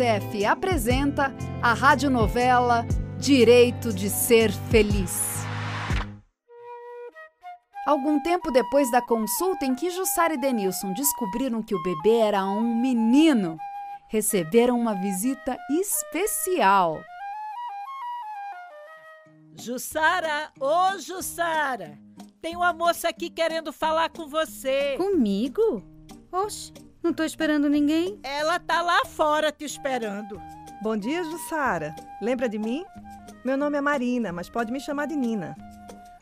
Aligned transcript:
Unicef 0.00 0.46
apresenta 0.46 1.30
a 1.62 1.74
radionovela 1.74 2.86
Direito 3.18 3.92
de 3.92 4.08
Ser 4.08 4.50
Feliz. 4.50 5.44
Algum 7.86 8.18
tempo 8.22 8.50
depois 8.50 8.90
da 8.90 9.02
consulta 9.02 9.66
em 9.66 9.74
que 9.74 9.90
Jussara 9.90 10.32
e 10.32 10.40
Denilson 10.40 10.94
descobriram 10.94 11.62
que 11.62 11.74
o 11.74 11.82
bebê 11.82 12.16
era 12.16 12.46
um 12.46 12.62
menino, 12.80 13.58
receberam 14.08 14.80
uma 14.80 14.94
visita 14.94 15.58
especial. 15.68 16.98
Jussara, 19.54 20.50
ô 20.58 20.98
Jussara, 20.98 21.98
tem 22.40 22.56
uma 22.56 22.72
moça 22.72 23.10
aqui 23.10 23.28
querendo 23.28 23.70
falar 23.70 24.08
com 24.08 24.26
você. 24.26 24.96
Comigo? 24.96 25.82
Oxe, 26.32 26.72
não 27.02 27.12
tô 27.12 27.24
esperando 27.24 27.68
ninguém. 27.68 28.18
Ela 28.22 28.58
tá 28.58 28.82
lá 28.82 29.04
fora 29.04 29.50
te 29.50 29.64
esperando. 29.64 30.40
Bom 30.82 30.96
dia, 30.96 31.24
Jussara. 31.24 31.94
Lembra 32.20 32.48
de 32.48 32.58
mim? 32.58 32.84
Meu 33.44 33.56
nome 33.56 33.78
é 33.78 33.80
Marina, 33.80 34.32
mas 34.32 34.48
pode 34.48 34.72
me 34.72 34.80
chamar 34.80 35.06
de 35.06 35.16
Nina. 35.16 35.56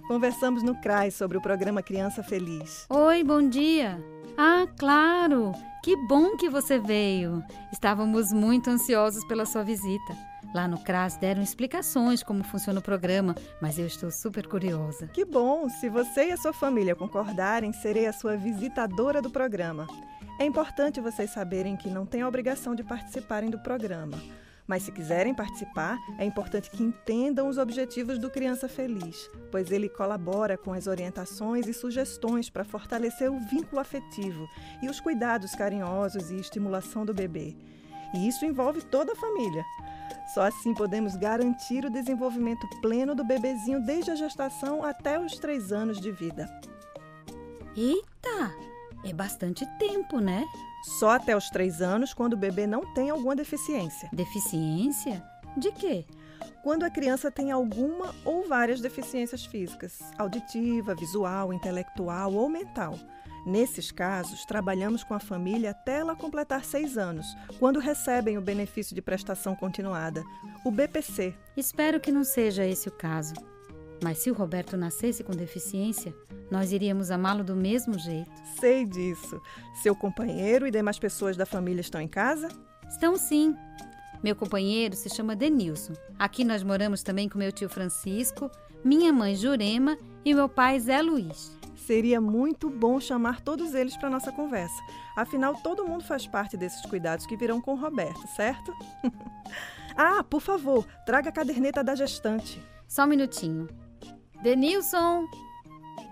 Conversamos 0.06 0.62
no 0.62 0.74
CRAS 0.80 1.14
sobre 1.14 1.36
o 1.36 1.40
programa 1.40 1.82
Criança 1.82 2.22
Feliz. 2.22 2.86
Oi, 2.88 3.22
bom 3.22 3.46
dia. 3.46 4.02
Ah, 4.36 4.66
claro! 4.78 5.52
Que 5.82 5.96
bom 6.06 6.36
que 6.36 6.48
você 6.48 6.78
veio. 6.78 7.44
Estávamos 7.72 8.32
muito 8.32 8.70
ansiosos 8.70 9.24
pela 9.24 9.44
sua 9.44 9.62
visita. 9.62 10.16
Lá 10.54 10.66
no 10.66 10.78
CRAS 10.78 11.16
deram 11.16 11.42
explicações 11.42 12.22
como 12.22 12.42
funciona 12.42 12.80
o 12.80 12.82
programa, 12.82 13.34
mas 13.60 13.78
eu 13.78 13.86
estou 13.86 14.10
super 14.10 14.46
curiosa. 14.46 15.08
Que 15.08 15.24
bom! 15.24 15.68
Se 15.68 15.88
você 15.90 16.28
e 16.28 16.32
a 16.32 16.36
sua 16.36 16.52
família 16.52 16.94
concordarem, 16.94 17.72
serei 17.72 18.06
a 18.06 18.12
sua 18.12 18.36
visitadora 18.36 19.20
do 19.20 19.30
programa. 19.30 19.86
É 20.38 20.44
importante 20.44 21.00
vocês 21.00 21.30
saberem 21.30 21.76
que 21.76 21.90
não 21.90 22.06
têm 22.06 22.22
a 22.22 22.28
obrigação 22.28 22.74
de 22.74 22.84
participarem 22.84 23.50
do 23.50 23.58
programa. 23.58 24.16
Mas 24.68 24.82
se 24.82 24.92
quiserem 24.92 25.34
participar, 25.34 25.98
é 26.18 26.24
importante 26.24 26.70
que 26.70 26.82
entendam 26.82 27.48
os 27.48 27.56
objetivos 27.56 28.18
do 28.18 28.30
Criança 28.30 28.68
Feliz, 28.68 29.30
pois 29.50 29.72
ele 29.72 29.88
colabora 29.88 30.58
com 30.58 30.72
as 30.74 30.86
orientações 30.86 31.66
e 31.66 31.72
sugestões 31.72 32.50
para 32.50 32.64
fortalecer 32.64 33.32
o 33.32 33.40
vínculo 33.40 33.80
afetivo 33.80 34.46
e 34.82 34.88
os 34.88 35.00
cuidados 35.00 35.54
carinhosos 35.54 36.30
e 36.30 36.36
estimulação 36.36 37.06
do 37.06 37.14
bebê. 37.14 37.56
E 38.14 38.28
isso 38.28 38.44
envolve 38.44 38.82
toda 38.82 39.12
a 39.14 39.16
família. 39.16 39.64
Só 40.34 40.42
assim 40.42 40.74
podemos 40.74 41.16
garantir 41.16 41.84
o 41.84 41.90
desenvolvimento 41.90 42.68
pleno 42.82 43.14
do 43.14 43.24
bebezinho 43.24 43.80
desde 43.80 44.10
a 44.10 44.16
gestação 44.16 44.84
até 44.84 45.18
os 45.18 45.38
três 45.38 45.72
anos 45.72 45.98
de 45.98 46.12
vida. 46.12 46.46
Eita! 47.74 48.67
É 49.04 49.12
bastante 49.12 49.64
tempo, 49.78 50.20
né? 50.20 50.44
Só 50.98 51.10
até 51.10 51.36
os 51.36 51.48
três 51.50 51.80
anos, 51.80 52.12
quando 52.12 52.34
o 52.34 52.36
bebê 52.36 52.66
não 52.66 52.92
tem 52.94 53.10
alguma 53.10 53.34
deficiência. 53.36 54.08
Deficiência? 54.12 55.22
De 55.56 55.72
quê? 55.72 56.04
Quando 56.62 56.84
a 56.84 56.90
criança 56.90 57.30
tem 57.30 57.50
alguma 57.50 58.14
ou 58.24 58.46
várias 58.46 58.80
deficiências 58.80 59.44
físicas, 59.44 60.00
auditiva, 60.18 60.94
visual, 60.94 61.52
intelectual 61.52 62.34
ou 62.34 62.48
mental. 62.48 62.98
Nesses 63.46 63.90
casos, 63.90 64.44
trabalhamos 64.44 65.02
com 65.02 65.14
a 65.14 65.20
família 65.20 65.70
até 65.70 66.00
ela 66.00 66.14
completar 66.14 66.64
seis 66.64 66.98
anos, 66.98 67.26
quando 67.58 67.80
recebem 67.80 68.36
o 68.36 68.42
benefício 68.42 68.94
de 68.94 69.00
prestação 69.00 69.54
continuada, 69.54 70.22
o 70.64 70.70
BPC. 70.70 71.34
Espero 71.56 72.00
que 72.00 72.12
não 72.12 72.24
seja 72.24 72.66
esse 72.66 72.88
o 72.88 72.92
caso. 72.92 73.34
Mas 74.02 74.18
se 74.18 74.30
o 74.30 74.34
Roberto 74.34 74.76
nascesse 74.76 75.24
com 75.24 75.32
deficiência, 75.32 76.14
nós 76.50 76.72
iríamos 76.72 77.10
amá-lo 77.10 77.42
do 77.42 77.56
mesmo 77.56 77.98
jeito. 77.98 78.30
Sei 78.60 78.86
disso. 78.86 79.40
Seu 79.82 79.94
companheiro 79.94 80.66
e 80.66 80.70
demais 80.70 80.98
pessoas 80.98 81.36
da 81.36 81.44
família 81.44 81.80
estão 81.80 82.00
em 82.00 82.08
casa? 82.08 82.48
Estão 82.88 83.16
sim. 83.16 83.56
Meu 84.22 84.34
companheiro 84.34 84.96
se 84.96 85.08
chama 85.10 85.36
Denilson. 85.36 85.94
Aqui 86.18 86.44
nós 86.44 86.62
moramos 86.62 87.02
também 87.02 87.28
com 87.28 87.38
meu 87.38 87.52
tio 87.52 87.68
Francisco, 87.68 88.50
minha 88.84 89.12
mãe 89.12 89.34
Jurema 89.34 89.96
e 90.24 90.34
meu 90.34 90.48
pai 90.48 90.78
Zé 90.80 91.00
Luiz. 91.02 91.56
Seria 91.76 92.20
muito 92.20 92.68
bom 92.68 93.00
chamar 93.00 93.40
todos 93.40 93.74
eles 93.74 93.96
para 93.96 94.10
nossa 94.10 94.30
conversa. 94.30 94.76
Afinal, 95.16 95.54
todo 95.62 95.86
mundo 95.86 96.04
faz 96.04 96.26
parte 96.26 96.56
desses 96.56 96.82
cuidados 96.82 97.26
que 97.26 97.36
virão 97.36 97.60
com 97.60 97.72
o 97.72 97.80
Roberto, 97.80 98.26
certo? 98.36 98.72
ah, 99.96 100.22
por 100.22 100.40
favor, 100.40 100.86
traga 101.06 101.30
a 101.30 101.32
caderneta 101.32 101.82
da 101.82 101.94
gestante. 101.94 102.60
Só 102.86 103.04
um 103.04 103.08
minutinho. 103.08 103.68
Denilson! 104.40 105.26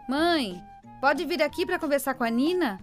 Mãe, 0.08 0.60
pode 1.00 1.24
vir 1.24 1.40
aqui 1.40 1.64
para 1.64 1.78
conversar 1.78 2.14
com 2.14 2.24
a 2.24 2.28
Nina? 2.28 2.80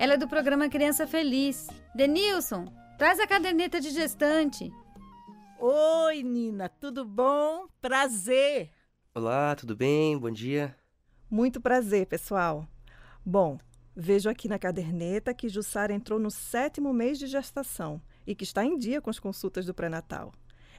Ela 0.00 0.14
é 0.14 0.16
do 0.16 0.26
programa 0.26 0.70
Criança 0.70 1.06
Feliz. 1.06 1.66
Denilson, 1.94 2.64
traz 2.96 3.20
a 3.20 3.26
caderneta 3.26 3.82
de 3.82 3.90
gestante. 3.90 4.72
Oi, 5.58 6.22
Nina, 6.22 6.70
tudo 6.70 7.04
bom? 7.04 7.66
Prazer. 7.82 8.70
Olá, 9.14 9.54
tudo 9.54 9.76
bem? 9.76 10.16
Bom 10.16 10.30
dia. 10.30 10.74
Muito 11.30 11.60
prazer, 11.60 12.06
pessoal. 12.06 12.66
Bom, 13.22 13.58
vejo 13.94 14.30
aqui 14.30 14.48
na 14.48 14.58
caderneta 14.58 15.34
que 15.34 15.50
Jussara 15.50 15.92
entrou 15.92 16.18
no 16.18 16.30
sétimo 16.30 16.94
mês 16.94 17.18
de 17.18 17.26
gestação 17.26 18.00
e 18.26 18.34
que 18.34 18.44
está 18.44 18.64
em 18.64 18.78
dia 18.78 19.02
com 19.02 19.10
as 19.10 19.18
consultas 19.18 19.66
do 19.66 19.74
pré-natal. 19.74 20.32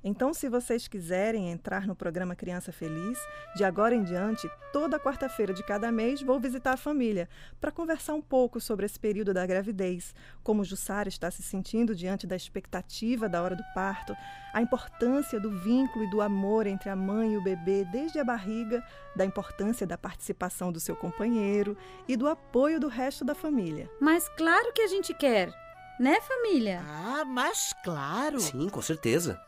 Então, 0.03 0.33
se 0.33 0.47
vocês 0.47 0.87
quiserem 0.87 1.51
entrar 1.51 1.85
no 1.85 1.95
programa 1.95 2.35
Criança 2.35 2.71
Feliz, 2.71 3.19
de 3.55 3.63
agora 3.63 3.95
em 3.95 4.03
diante, 4.03 4.49
toda 4.71 4.99
quarta-feira 4.99 5.53
de 5.53 5.63
cada 5.63 5.91
mês, 5.91 6.21
vou 6.21 6.39
visitar 6.39 6.73
a 6.73 6.77
família 6.77 7.27
para 7.59 7.71
conversar 7.71 8.13
um 8.13 8.21
pouco 8.21 8.59
sobre 8.59 8.85
esse 8.85 8.99
período 8.99 9.33
da 9.33 9.45
gravidez, 9.45 10.13
como 10.43 10.63
Jussara 10.63 11.09
está 11.09 11.29
se 11.29 11.43
sentindo 11.43 11.95
diante 11.95 12.25
da 12.25 12.35
expectativa 12.35 13.27
da 13.27 13.41
hora 13.41 13.55
do 13.55 13.63
parto, 13.73 14.15
a 14.53 14.61
importância 14.61 15.39
do 15.39 15.51
vínculo 15.51 16.05
e 16.05 16.09
do 16.09 16.21
amor 16.21 16.65
entre 16.65 16.89
a 16.89 16.95
mãe 16.95 17.33
e 17.33 17.37
o 17.37 17.43
bebê 17.43 17.85
desde 17.91 18.19
a 18.19 18.23
barriga, 18.23 18.83
da 19.15 19.25
importância 19.25 19.85
da 19.85 19.97
participação 19.97 20.71
do 20.71 20.79
seu 20.79 20.95
companheiro 20.95 21.77
e 22.07 22.15
do 22.15 22.27
apoio 22.27 22.79
do 22.79 22.87
resto 22.87 23.25
da 23.25 23.35
família. 23.35 23.89
Mas 23.99 24.29
claro 24.29 24.71
que 24.73 24.81
a 24.81 24.87
gente 24.87 25.13
quer, 25.13 25.51
né, 25.99 26.19
família? 26.21 26.81
Ah, 26.87 27.25
mas 27.25 27.73
claro. 27.83 28.39
Sim, 28.39 28.69
com 28.69 28.81
certeza. 28.81 29.39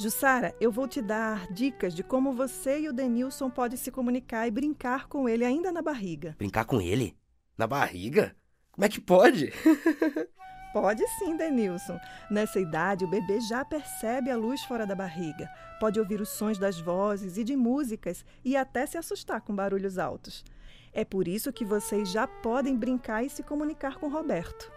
Jussara, 0.00 0.56
eu 0.58 0.72
vou 0.72 0.88
te 0.88 1.02
dar 1.02 1.46
dicas 1.52 1.94
de 1.94 2.02
como 2.02 2.32
você 2.32 2.80
e 2.80 2.88
o 2.88 2.92
Denilson 2.92 3.50
podem 3.50 3.76
se 3.76 3.90
comunicar 3.90 4.48
e 4.48 4.50
brincar 4.50 5.06
com 5.06 5.28
ele 5.28 5.44
ainda 5.44 5.70
na 5.70 5.82
barriga. 5.82 6.34
Brincar 6.38 6.64
com 6.64 6.80
ele? 6.80 7.14
Na 7.58 7.66
barriga? 7.66 8.34
Como 8.72 8.82
é 8.82 8.88
que 8.88 8.98
pode? 8.98 9.52
Pode 10.72 11.04
sim, 11.18 11.36
Denilson. 11.36 11.98
Nessa 12.30 12.60
idade, 12.60 13.04
o 13.04 13.08
bebê 13.08 13.40
já 13.40 13.64
percebe 13.64 14.30
a 14.30 14.36
luz 14.36 14.62
fora 14.62 14.86
da 14.86 14.94
barriga, 14.94 15.50
pode 15.80 15.98
ouvir 15.98 16.20
os 16.20 16.28
sons 16.28 16.58
das 16.58 16.80
vozes 16.80 17.36
e 17.36 17.42
de 17.42 17.56
músicas 17.56 18.24
e 18.44 18.56
até 18.56 18.86
se 18.86 18.96
assustar 18.96 19.40
com 19.40 19.52
barulhos 19.52 19.98
altos. 19.98 20.44
É 20.92 21.04
por 21.04 21.26
isso 21.26 21.52
que 21.52 21.64
vocês 21.64 22.10
já 22.10 22.26
podem 22.26 22.76
brincar 22.76 23.24
e 23.24 23.28
se 23.28 23.42
comunicar 23.42 23.96
com 23.96 24.08
Roberto. 24.08 24.70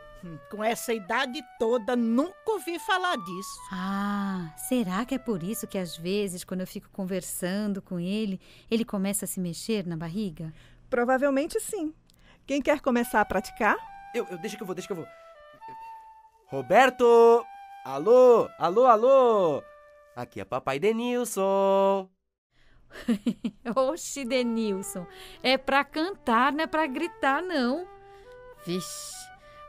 Com 0.49 0.63
essa 0.63 0.93
idade 0.93 1.43
toda, 1.59 1.95
nunca 1.95 2.51
ouvi 2.51 2.79
falar 2.79 3.17
disso. 3.17 3.59
Ah, 3.71 4.53
será 4.57 5.05
que 5.05 5.15
é 5.15 5.17
por 5.17 5.43
isso 5.43 5.67
que 5.67 5.77
às 5.77 5.97
vezes, 5.97 6.43
quando 6.43 6.61
eu 6.61 6.67
fico 6.67 6.89
conversando 6.91 7.81
com 7.81 7.99
ele, 7.99 8.39
ele 8.69 8.85
começa 8.85 9.25
a 9.25 9.27
se 9.27 9.39
mexer 9.39 9.85
na 9.85 9.97
barriga? 9.97 10.53
Provavelmente 10.89 11.59
sim. 11.59 11.93
Quem 12.45 12.61
quer 12.61 12.79
começar 12.81 13.21
a 13.21 13.25
praticar? 13.25 13.75
Eu, 14.13 14.27
eu, 14.29 14.37
deixa 14.37 14.55
que 14.55 14.63
eu 14.63 14.67
vou, 14.67 14.75
deixa 14.75 14.87
que 14.87 14.93
eu 14.93 14.97
vou. 14.97 15.07
Roberto! 16.47 17.45
Alô, 17.83 18.49
alô, 18.59 18.85
alô! 18.85 19.63
Aqui 20.15 20.39
é 20.39 20.45
papai 20.45 20.79
Denilson. 20.79 22.09
Oxe, 23.75 24.23
Denilson, 24.23 25.07
é 25.41 25.57
pra 25.57 25.83
cantar, 25.83 26.53
não 26.53 26.63
é 26.63 26.67
pra 26.67 26.85
gritar, 26.85 27.41
não. 27.41 27.87
Vixe, 28.65 29.15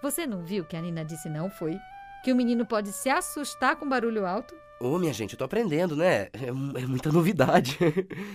você 0.05 0.27
não 0.27 0.45
viu 0.45 0.67
que 0.67 0.77
a 0.77 0.83
Nina 0.83 1.03
disse 1.03 1.31
não, 1.31 1.49
foi? 1.49 1.79
Que 2.23 2.31
o 2.31 2.37
menino 2.37 2.67
pode 2.67 2.93
se 2.93 3.09
assustar 3.09 3.77
com 3.77 3.89
barulho 3.89 4.27
alto? 4.27 4.55
Ô, 4.79 4.99
minha 4.99 5.15
gente, 5.15 5.33
eu 5.33 5.39
tô 5.39 5.45
aprendendo, 5.45 5.97
né? 5.97 6.25
É, 6.25 6.49
é 6.49 6.87
muita 6.87 7.11
novidade. 7.11 7.79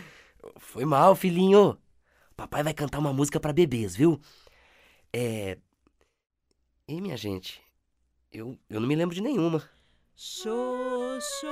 Foi 0.57 0.83
mal, 0.83 1.15
filhinho. 1.15 1.77
Papai 2.35 2.63
vai 2.63 2.73
cantar 2.73 2.97
uma 2.97 3.13
música 3.13 3.39
pra 3.39 3.53
bebês, 3.53 3.95
viu? 3.95 4.19
É. 5.13 5.57
E 6.87 6.99
minha 6.99 7.15
gente, 7.15 7.61
eu, 8.31 8.57
eu 8.67 8.79
não 8.79 8.87
me 8.87 8.95
lembro 8.95 9.13
de 9.13 9.21
nenhuma. 9.21 9.61
Xoxô, 10.15 11.47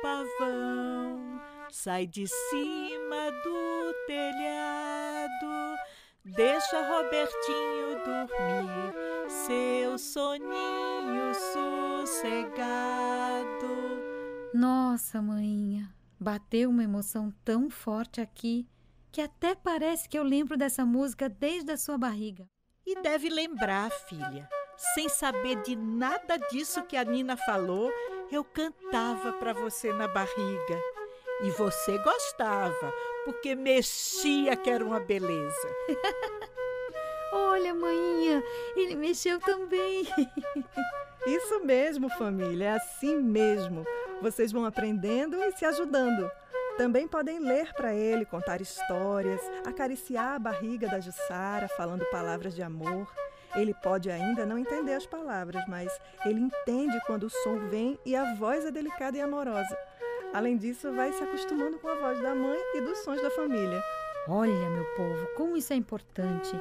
pavão, 0.00 1.40
sai 1.72 2.06
de 2.06 2.26
cima 2.28 3.30
do 3.42 3.94
telhado, 4.06 5.76
deixa 6.24 6.88
Robertinho 6.88 8.04
dormir, 8.04 9.15
seu 9.28 9.98
soninho 9.98 11.34
sossegado. 12.04 12.56
Nossa, 14.54 15.20
maninha, 15.20 15.92
bateu 16.18 16.70
uma 16.70 16.84
emoção 16.84 17.32
tão 17.44 17.68
forte 17.68 18.20
aqui 18.20 18.66
que 19.12 19.20
até 19.20 19.54
parece 19.54 20.08
que 20.08 20.18
eu 20.18 20.22
lembro 20.22 20.56
dessa 20.56 20.84
música 20.84 21.28
desde 21.28 21.72
a 21.72 21.76
sua 21.76 21.96
barriga. 21.96 22.46
E 22.86 23.00
deve 23.02 23.28
lembrar, 23.28 23.90
filha. 23.90 24.48
sem 24.94 25.08
saber 25.08 25.62
de 25.62 25.74
nada 25.74 26.36
disso 26.50 26.82
que 26.84 26.96
a 26.96 27.04
Nina 27.04 27.36
falou, 27.36 27.90
eu 28.30 28.44
cantava 28.44 29.32
para 29.32 29.52
você 29.52 29.92
na 29.92 30.06
barriga. 30.06 30.80
E 31.42 31.50
você 31.50 31.98
gostava, 31.98 32.92
porque 33.24 33.54
mexia 33.54 34.54
que 34.56 34.70
era 34.70 34.84
uma 34.84 35.00
beleza. 35.00 35.68
Olha, 37.32 37.74
maninha, 37.74 38.42
ele 38.76 38.94
mexeu 38.94 39.40
também. 39.40 40.06
Isso 41.26 41.64
mesmo, 41.64 42.08
família, 42.10 42.66
é 42.66 42.70
assim 42.76 43.16
mesmo. 43.16 43.84
Vocês 44.22 44.52
vão 44.52 44.64
aprendendo 44.64 45.36
e 45.42 45.52
se 45.52 45.64
ajudando. 45.64 46.30
Também 46.76 47.08
podem 47.08 47.38
ler 47.38 47.72
para 47.72 47.94
ele, 47.94 48.24
contar 48.24 48.60
histórias, 48.60 49.40
acariciar 49.64 50.34
a 50.34 50.38
barriga 50.38 50.86
da 50.86 51.00
Jussara, 51.00 51.68
falando 51.68 52.04
palavras 52.10 52.54
de 52.54 52.62
amor. 52.62 53.10
Ele 53.54 53.72
pode 53.72 54.10
ainda 54.10 54.44
não 54.44 54.58
entender 54.58 54.92
as 54.92 55.06
palavras, 55.06 55.64
mas 55.66 55.90
ele 56.24 56.40
entende 56.40 57.00
quando 57.06 57.24
o 57.24 57.30
som 57.30 57.58
vem 57.70 57.98
e 58.04 58.14
a 58.14 58.34
voz 58.34 58.64
é 58.66 58.70
delicada 58.70 59.16
e 59.16 59.20
amorosa. 59.20 59.76
Além 60.34 60.56
disso, 60.56 60.92
vai 60.92 61.12
se 61.12 61.24
acostumando 61.24 61.78
com 61.78 61.88
a 61.88 61.94
voz 61.94 62.20
da 62.20 62.34
mãe 62.34 62.58
e 62.74 62.80
dos 62.82 62.98
sons 62.98 63.22
da 63.22 63.30
família. 63.30 63.82
Olha, 64.28 64.70
meu 64.70 64.84
povo, 64.96 65.26
como 65.34 65.56
isso 65.56 65.72
é 65.72 65.76
importante. 65.76 66.54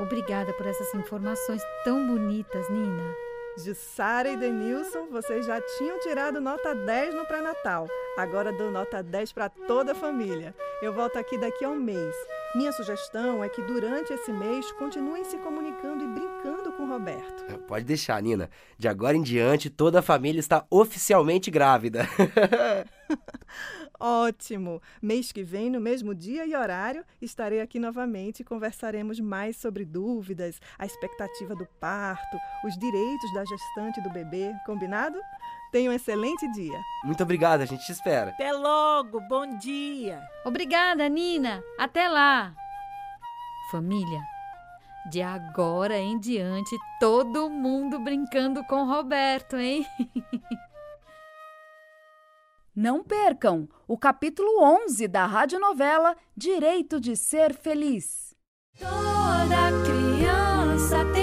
Obrigada 0.00 0.50
por 0.54 0.66
essas 0.66 0.94
informações 0.94 1.62
tão 1.84 2.06
bonitas, 2.06 2.66
Nina. 2.70 3.14
Jussara 3.58 4.30
e 4.30 4.36
Denilson, 4.36 5.08
vocês 5.10 5.44
já 5.44 5.60
tinham 5.76 6.00
tirado 6.00 6.40
nota 6.40 6.74
10 6.74 7.14
no 7.14 7.26
pré-natal. 7.26 7.86
Agora 8.16 8.50
dou 8.50 8.70
nota 8.70 9.02
10 9.02 9.32
para 9.32 9.50
toda 9.50 9.92
a 9.92 9.94
família. 9.94 10.54
Eu 10.80 10.94
volto 10.94 11.18
aqui 11.18 11.36
daqui 11.36 11.66
a 11.66 11.68
um 11.68 11.78
mês. 11.78 12.14
Minha 12.54 12.72
sugestão 12.72 13.44
é 13.44 13.48
que 13.48 13.60
durante 13.62 14.12
esse 14.12 14.32
mês 14.32 14.72
continuem 14.72 15.22
se 15.24 15.36
comunicando 15.36 16.02
e 16.02 16.08
brincando 16.08 16.72
com 16.72 16.84
o 16.84 16.88
Roberto. 16.88 17.44
É, 17.48 17.58
pode 17.58 17.84
deixar, 17.84 18.22
Nina. 18.22 18.48
De 18.78 18.88
agora 18.88 19.16
em 19.16 19.22
diante, 19.22 19.68
toda 19.68 19.98
a 19.98 20.02
família 20.02 20.40
está 20.40 20.64
oficialmente 20.70 21.50
grávida. 21.50 22.08
Ótimo! 24.00 24.80
Mês 25.02 25.30
que 25.30 25.42
vem, 25.42 25.68
no 25.68 25.78
mesmo 25.78 26.14
dia 26.14 26.46
e 26.46 26.56
horário, 26.56 27.04
estarei 27.20 27.60
aqui 27.60 27.78
novamente 27.78 28.40
e 28.40 28.44
conversaremos 28.44 29.20
mais 29.20 29.58
sobre 29.58 29.84
dúvidas, 29.84 30.58
a 30.78 30.86
expectativa 30.86 31.54
do 31.54 31.66
parto, 31.78 32.38
os 32.64 32.78
direitos 32.78 33.34
da 33.34 33.44
gestante 33.44 34.00
do 34.00 34.08
bebê. 34.10 34.54
Combinado? 34.64 35.20
Tenha 35.70 35.90
um 35.90 35.92
excelente 35.92 36.50
dia. 36.52 36.80
Muito 37.04 37.22
obrigado, 37.22 37.60
a 37.60 37.66
gente 37.66 37.84
te 37.84 37.92
espera. 37.92 38.30
Até 38.30 38.50
logo, 38.52 39.20
bom 39.28 39.58
dia. 39.58 40.22
Obrigada, 40.46 41.06
Nina. 41.06 41.62
Até 41.78 42.08
lá. 42.08 42.54
Família, 43.70 44.22
de 45.10 45.20
agora 45.20 45.98
em 45.98 46.18
diante, 46.18 46.74
todo 46.98 47.50
mundo 47.50 48.00
brincando 48.00 48.64
com 48.64 48.86
Roberto, 48.86 49.56
hein? 49.56 49.86
Não 52.74 53.02
percam 53.02 53.68
o 53.88 53.98
capítulo 53.98 54.62
11 54.62 55.08
da 55.08 55.26
radionovela 55.26 56.16
Direito 56.36 57.00
de 57.00 57.16
Ser 57.16 57.52
Feliz. 57.54 58.34
Toda 58.78 59.84
criança 59.84 61.04
tem 61.12 61.19